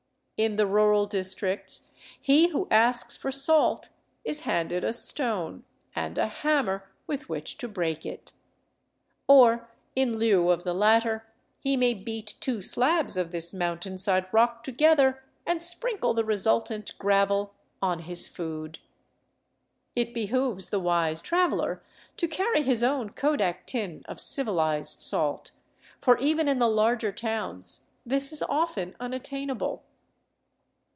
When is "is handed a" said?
4.25-4.91